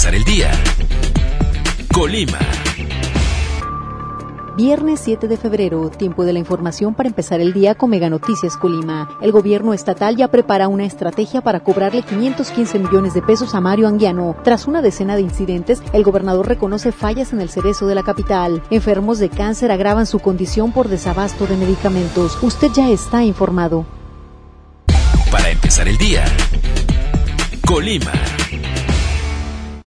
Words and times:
empezar 0.00 0.14
el 0.14 0.24
día. 0.24 0.50
Colima. 1.92 2.38
Viernes 4.56 5.00
7 5.04 5.28
de 5.28 5.36
febrero, 5.36 5.90
tiempo 5.90 6.24
de 6.24 6.32
la 6.32 6.38
información 6.38 6.94
para 6.94 7.10
empezar 7.10 7.42
el 7.42 7.52
día 7.52 7.74
con 7.74 7.90
Mega 7.90 8.08
Noticias 8.08 8.56
Colima. 8.56 9.10
El 9.20 9.30
gobierno 9.30 9.74
estatal 9.74 10.16
ya 10.16 10.28
prepara 10.28 10.68
una 10.68 10.86
estrategia 10.86 11.42
para 11.42 11.60
cobrarle 11.60 12.00
515 12.00 12.78
millones 12.78 13.12
de 13.12 13.20
pesos 13.20 13.54
a 13.54 13.60
Mario 13.60 13.88
Anguiano. 13.88 14.36
Tras 14.42 14.66
una 14.66 14.80
decena 14.80 15.16
de 15.16 15.22
incidentes, 15.22 15.82
el 15.92 16.02
gobernador 16.02 16.48
reconoce 16.48 16.92
fallas 16.92 17.34
en 17.34 17.42
el 17.42 17.50
cerezo 17.50 17.86
de 17.86 17.94
la 17.94 18.02
capital. 18.02 18.62
Enfermos 18.70 19.18
de 19.18 19.28
cáncer 19.28 19.70
agravan 19.70 20.06
su 20.06 20.20
condición 20.20 20.72
por 20.72 20.88
desabasto 20.88 21.46
de 21.46 21.58
medicamentos. 21.58 22.38
Usted 22.40 22.68
ya 22.72 22.88
está 22.88 23.22
informado. 23.22 23.84
Para 25.30 25.50
empezar 25.50 25.88
el 25.88 25.98
día. 25.98 26.24
Colima. 27.66 28.12